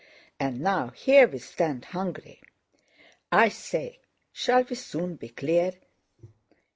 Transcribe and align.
And 0.39 0.61
now 0.61 0.87
here 0.89 1.27
we 1.27 1.37
stand 1.37 1.85
hungry." 1.85 2.41
"I 3.31 3.49
say, 3.49 3.99
shall 4.33 4.63
we 4.63 4.75
soon 4.75 5.15
be 5.15 5.29
clear? 5.29 5.73